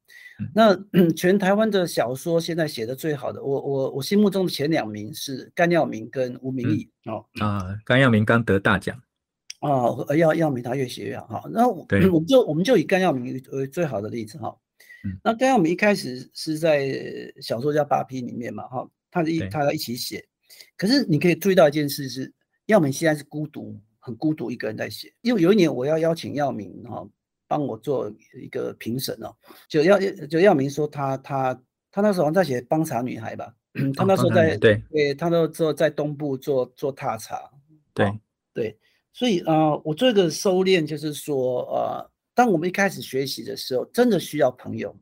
[0.56, 7.26] 那、嗯、全台湾的小说现在写的最好的，我我我心目中的前两名是甘耀明跟吴明益、嗯、哦。
[7.42, 8.98] 啊，甘耀明刚得大奖。
[9.60, 11.44] 哦，耀耀明他越写越好哈。
[11.52, 14.56] 那我 我们就我们就以甘耀明为最好的例子哈。
[15.24, 20.26] 那甘耀明一开始是在小说家八 P 里面嘛哈，他一他要一起写，
[20.78, 22.34] 可是你可以注意到一件事是，
[22.66, 23.80] 耀明现在是孤独。
[24.06, 27.08] 很孤独一个人在写，因为有一年我要邀请耀明哈
[27.48, 29.34] 帮我做一个评审哦，
[29.70, 29.98] 就耀
[30.30, 31.58] 就耀明说他他
[31.90, 33.56] 他那时候在写《帮茶女孩》吧，
[33.96, 34.84] 他那时候在、哦、对。
[34.92, 37.50] 对，他那时候在东部做做踏茶，
[37.94, 38.20] 对、哦、
[38.54, 38.78] 对，
[39.14, 44.96] 所以啊、呃，我做一个收敛，就是说呃，当我们一开始学习的时候，真的需要朋友，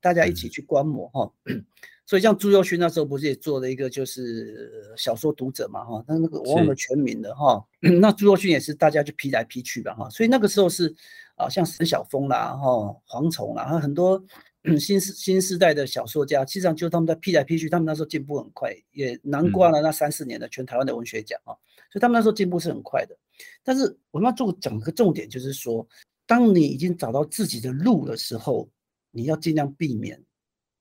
[0.00, 1.32] 大家一起去观摩哈。
[1.46, 1.64] 嗯
[2.06, 10.94] 所以像朱宥勋那时候不是也做了一个就是小说读者嘛哈，那那个我忘了全名了哈， 那朱宥勋也是大家就批来批去吧哈，所以那个时候是
[11.36, 14.22] 啊像沈晓峰啦哈、黄崇啦，还有很多
[14.78, 21.56] 新时新时代的小说家，实际上就他们在批来批去，他们那时候进步很快，也囊括了那三四年的全台湾的文学奖啊，
[21.90, 23.16] 所以他们那时候进步是很快的。
[23.62, 25.88] 但是我们要做讲个重点，就是说，
[26.26, 28.70] 当你已经找到自己的路的时候，
[29.10, 30.22] 你要尽量避免。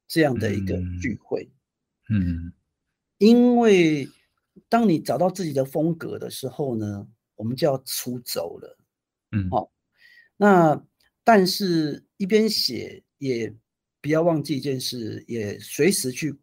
[0.05, 1.49] 这样的一个聚会，
[2.09, 2.53] 嗯，
[3.17, 4.07] 因为
[4.69, 8.77] 当你找到自己的风格的时候呢，我们就要出走了，
[9.31, 9.71] 嗯，好，
[10.37, 10.85] 那
[11.23, 13.51] 但是一边写也
[14.01, 16.35] 不要忘记一件事，也随时去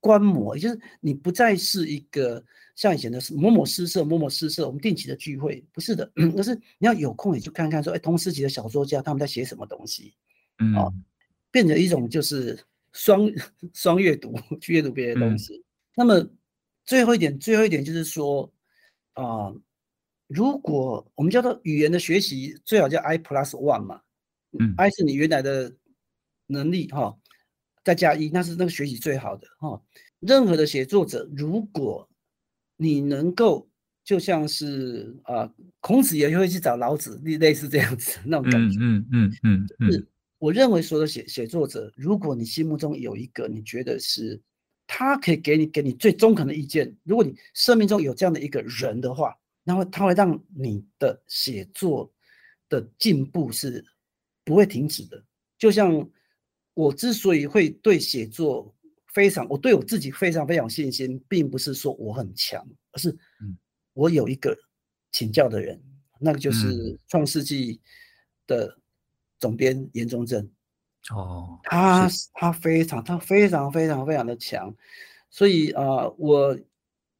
[0.00, 2.42] 观摩，也就是你不再是一个
[2.74, 10.14] 像以前的某某诗社、某某诗社，我们定期的聚会，不是的，而是你要有空也去看看，说，哎，同时期的小说家他们在写什么东西，
[10.58, 11.04] 嗯，
[11.50, 12.58] 变成一种就是。
[12.96, 13.28] 双
[13.74, 15.64] 双阅读去阅读别的东西，嗯。
[15.96, 16.30] 那么
[16.84, 18.48] 最后一点，最后一点就是说，
[19.14, 19.60] 啊、呃，
[20.28, 24.00] 如果我们叫做语言的学习，最好叫 I plus one 嘛。
[24.56, 25.74] 嗯，I 是你原来的
[26.46, 27.18] 能力哈，
[27.82, 29.82] 再加一，那是那个学习最好的哈。
[30.20, 32.08] 任何的写作者，如果
[32.76, 33.68] 你能够
[34.02, 38.78] 就像是啊、呃，孔子也会去找老子，类类似这样子那种感觉。
[38.80, 40.08] 嗯嗯嗯嗯，是。
[40.38, 44.38] 我认为所有的写写作者，如果你心目中有一个你觉得是
[44.86, 52.12] 他可以给你给你最中肯的意见，如果你生命中有这样的一个人的话，那么他会让你的写作
[52.68, 53.82] 的进步是
[54.44, 55.24] 不会停止的。
[55.56, 56.06] 就像
[56.74, 58.74] 我之所以会对写作
[59.14, 63.16] 非常，我对我自己非常非常有信心，并不是说我很强，而是
[63.94, 64.54] 我有一个
[65.10, 65.82] 请教的人，
[66.20, 67.76] 那个就是《创世纪》
[68.46, 68.78] 的。
[69.40, 70.48] 总编严忠正，
[71.10, 74.74] 哦，他他非常他非常非常非常的强，
[75.28, 76.58] 所以啊、呃，我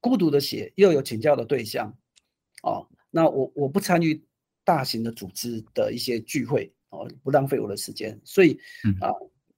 [0.00, 1.94] 孤独的写，又有请教的对象，
[2.62, 4.24] 哦，那我我不参与
[4.64, 8.58] 大型的组织的一些聚会，哦，不浪费我的时间，所以
[9.02, 9.10] 啊，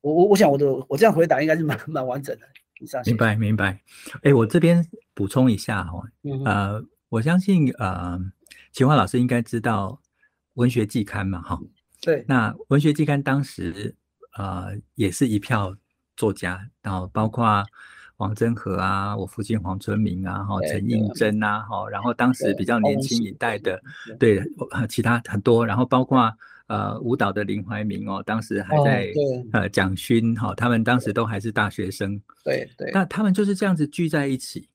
[0.06, 2.46] 我我我想我的我这样回答应该是蛮蛮完整的。
[3.04, 3.80] 明白明白，
[4.22, 8.20] 哎，我这边补充一下哈、哦嗯，呃，我相信呃，
[8.70, 10.00] 秦华老师应该知道
[10.54, 11.58] 文学季刊嘛，哈。
[12.02, 13.96] 对，那文学季刊当时，
[14.36, 15.74] 呃，也是一票
[16.16, 17.64] 作家，然后包括
[18.18, 23.82] 王真和啊，我父亲黄春明啊，哈，陈映真啊，哈，然后当时比较年轻一代的，
[24.20, 24.40] 对，
[24.88, 26.30] 其他很多，然后包括
[26.66, 34.68] 呃舞蹈的林怀民哦，当时还在、哦、呃蒋勋哈，他们当时都还是大学生，对对，那他们就是这样子聚在一起。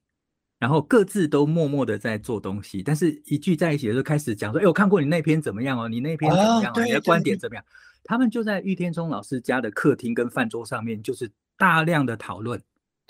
[0.59, 5.89] 然后各自都默默的在做东西，但是一聚在一起的时候开始讲说：“哎，我看过你那篇怎么样哦？
[5.89, 6.85] 你那篇怎么样、啊哦？
[6.85, 7.65] 你的观点怎么样？”
[8.05, 12.61] 他们就在玉天中老师家的客厅跟饭桌上面，就是大量的讨论。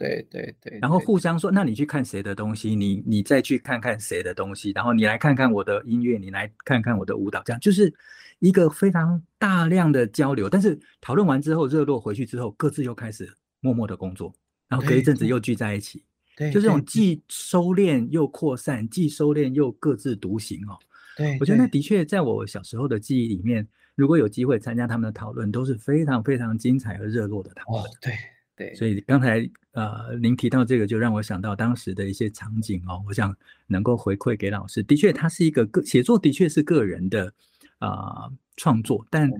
[0.01, 2.75] 对对对，然后互相说：“那你去看谁的东西？
[2.75, 4.71] 你你再去看看谁的东西？
[4.71, 7.93] 然后你来看看我的音乐，你来看看我的舞蹈。”这样就是
[8.39, 10.49] 一个非常大量的交流。
[10.49, 14.33] 但是讨论完之后，热络回去之后，各自又开始默默的工作。
[14.67, 16.03] 然后隔一阵子又聚在一起。
[16.51, 20.79] 就这种既收敛又扩散，既收敛又各自独行哦。
[21.15, 27.83] 对，我觉得那的确在我小时候的记忆里面，如果有机会参加他们的讨论，都是非常非常精彩和热络的讨论。
[27.83, 28.13] 哦，对
[28.61, 28.75] 对。
[28.75, 33.03] 所以刚才呃您提到这个，就让我想到当时的一些场景哦。
[33.07, 33.35] 我想
[33.67, 37.33] 能够回馈给老师，的确，它是一个个写作，的确是个人的
[37.79, 39.31] 啊、呃、创作，但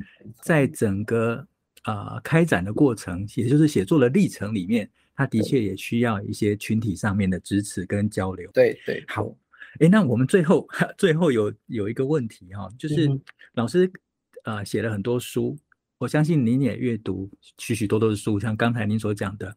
[0.41, 1.45] 在整个
[1.83, 4.89] 啊、呃、开展的过程，也就是写作的历程里面。
[5.13, 8.49] 他的确也需要一些群体上面的支持跟交流。
[8.53, 9.27] 对对，好，
[9.79, 10.67] 哎，那我们最后
[10.97, 13.07] 最后有有一个问题哈，就是
[13.53, 13.91] 老师
[14.45, 15.55] 呃写了很多书，
[16.01, 17.29] 我相信您也阅读
[17.59, 19.55] 许许多多的书，像刚才您所讲的，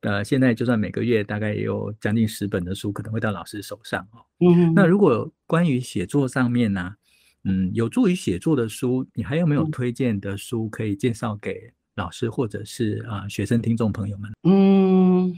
[0.00, 4.20] 呃，现在就算每个月大概也有将近十本的书可能会到老师手上哦。
[4.40, 6.96] 嗯，那如果关于写作上面呢、啊，
[7.44, 14.30] 嗯，有助于写作的书，你还有没有推荐的书可以介绍给老师或者是啊、呃、学生听众朋友们？
[14.42, 15.34] 嗯，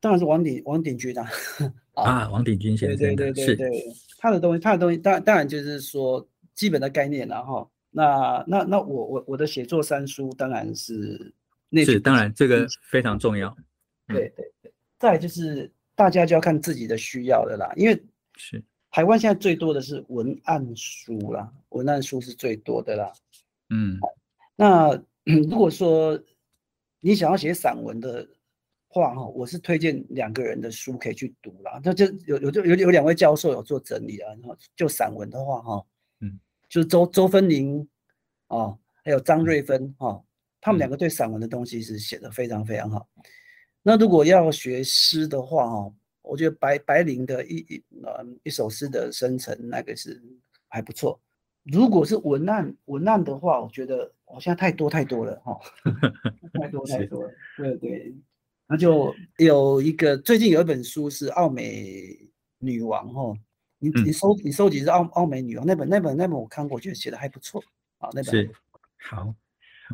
[0.00, 1.24] 当然是王鼎王鼎钧的
[1.94, 3.84] 啊，王鼎钧先生对对对对对，
[4.18, 7.66] 他的东西他的东西，当然当然就是说基本的概念了哈。
[7.92, 11.32] 那那那我我我的写作三书当然是
[11.68, 13.56] 那是当然这个非常重要。
[14.08, 18.02] 对对对，再就是大家就要看自己的需要的啦，因为
[18.36, 18.60] 是。
[18.94, 23.10] 台湾现在最多的是文案书啦，文案书是最多的啦。
[23.70, 23.98] 嗯，
[24.54, 24.92] 那
[25.24, 26.22] 如果说
[27.00, 28.28] 你想要写散文的
[28.88, 31.80] 话，哈，我是推荐两个人的书可以去读啦。
[31.82, 34.28] 那就有有就有有两位教授有做整理啊。
[34.34, 35.86] 然后就散文的话，哈，嗯，
[36.72, 37.86] 就是周周芬玲
[38.48, 40.24] 哦，还有张瑞芬哈，
[40.58, 43.06] 他们两个对散文的东西是写得非常非常好。
[43.82, 45.92] 那如果要学诗的话，哈。
[46.24, 50.22] 我觉得白白灵的一一呃一首诗的生成那个是
[50.68, 51.20] 还不错。
[51.64, 55.60] 如果是文案文案的话，我觉得好像太多太多了哈，
[56.60, 57.30] 太多太多了。
[57.58, 58.14] 对对，
[58.68, 62.16] 那就有一个最近有一本书是奥美
[62.58, 63.36] 女王哈，
[63.82, 67.60] 你你收你收集是澳澳美女王那本那本那本我看过，觉得写的还不错
[67.98, 68.08] 啊。
[68.14, 68.50] 那本是
[68.98, 69.34] 好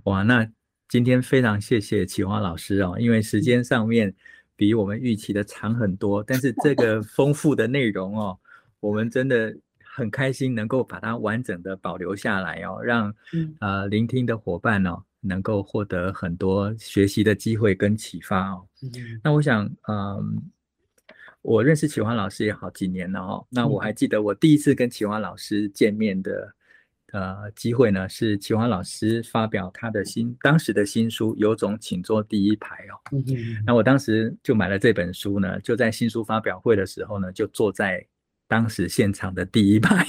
[0.04, 0.48] 哇，那
[0.88, 4.14] 今天非常谢谢启华老师哦，因为时间上面。
[4.58, 8.36] 比我们预期的长很多，但是这个丰富的内容哦，
[8.80, 13.14] 我们真的很开心能够把它完整的保留下来哦，让
[13.60, 18.66] 呃聆听的伙伴哦能够获得很多学习的机会跟启发哦。
[19.22, 20.42] 那我想，嗯，
[21.42, 26.54] 我认识启华老师也好几年了哦，那我还记得我第一次跟启华老师见面的。
[27.12, 33.00] 呃，机会呢是启华老师发表他的新当时的新书《有种请坐第一排》哦。
[33.12, 33.62] 嗯嗯。
[33.64, 38.06] 那我当时就买了这本书呢，就在新书发表会的时候呢，就坐在
[38.46, 40.06] 当时现场的第一排。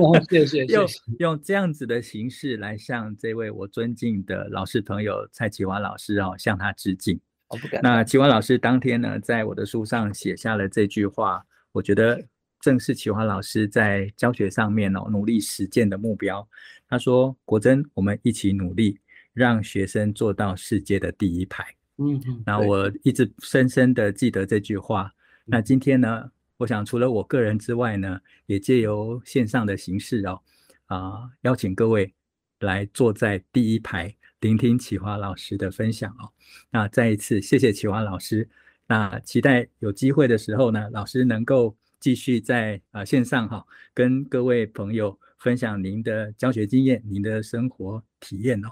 [0.00, 0.64] 哦，谢谢。
[0.64, 0.86] 用
[1.18, 7.20] 用这样子的形式来向这位我尊敬的老师朋友蔡启华老师哦，向他致敬。
[7.48, 7.80] 我不敢。
[7.82, 12.24] 那齐华老师当天呢，在我的书上写下了这句话，我觉得。
[12.60, 16.48] 正是齐华老师在教学上面哦，努力实践的目标。
[16.88, 18.98] 他说：“国珍，我们一起努力，
[19.34, 21.62] 让学生做到世界的第一排。”
[22.00, 22.42] 嗯嗯。
[22.46, 25.12] 那我一直深深的记得这句话。
[25.44, 30.40] 那今天呢，我想除了我个人之外呢，也借由线上的形式哦，
[30.86, 32.14] 啊、呃，邀请各位
[32.60, 36.28] 来坐在第一排，聆听启华老师的分享哦。
[36.70, 38.46] 那再一次谢谢启华老师。
[38.86, 41.74] 那期待有机会的时候呢，老师能够。
[42.00, 43.64] 继续在啊线上哈，
[43.94, 48.68] 跟各位朋友分享您的教学经验、您的生活体验哦。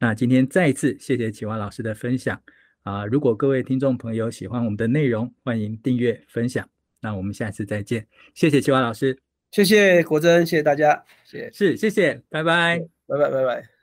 [0.00, 2.42] 那今天再一次谢谢启华老师的分享
[2.82, 3.06] 啊！
[3.06, 6.68] 如果各位听众朋友喜欢我们的内容，欢迎订阅分享。
[7.00, 8.04] 那我们下次再见，
[8.34, 9.16] 谢谢启华老师，
[9.52, 13.73] 谢谢国珍，谢谢大家，谢谢，是谢谢，拜拜，拜拜，拜拜。